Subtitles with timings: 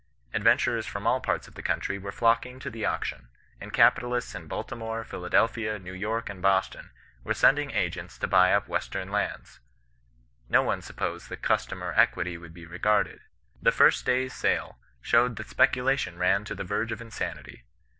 [0.33, 3.27] Adventurers from all parts of the country were nocking to the auction;
[3.59, 6.89] and capitalists in Baltimore, Philadel phia, New York, and Boston,
[7.23, 9.59] were sending agents to buy up western lands.
[10.49, 13.19] No one supposed that custom or equity would be regarded.
[13.61, 17.65] The first day's sale showed that speculation ran to the verge of insanity.